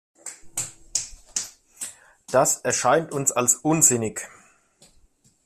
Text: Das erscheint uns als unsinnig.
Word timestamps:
Das 2.31 2.57
erscheint 2.61 3.11
uns 3.11 3.31
als 3.31 3.53
unsinnig. 3.57 4.21